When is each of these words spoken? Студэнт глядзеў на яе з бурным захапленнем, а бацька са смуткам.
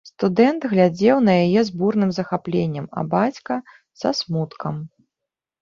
Студэнт 0.09 0.61
глядзеў 0.71 1.19
на 1.27 1.33
яе 1.43 1.61
з 1.67 1.75
бурным 1.81 2.11
захапленнем, 2.19 2.85
а 3.03 3.05
бацька 3.13 3.59
са 4.03 4.09
смуткам. 4.23 4.75